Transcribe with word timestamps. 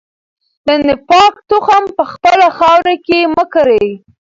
د 0.67 0.67
نفاق 0.87 1.33
تخم 1.49 1.83
په 1.97 2.03
خپله 2.11 2.47
خاوره 2.57 2.95
کې 3.05 3.19
مه 3.35 3.45
کرئ. 3.53 3.85